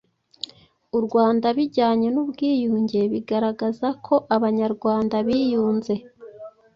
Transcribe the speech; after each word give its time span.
u 0.97 0.99
Rwanda 1.05 1.47
bijyanye 1.57 2.07
n'ubwiyunge, 2.11 2.99
bigaragaza 3.13 3.87
ko 4.05 4.15
Abanyarwanda 4.35 5.15
biyunze 5.27 5.93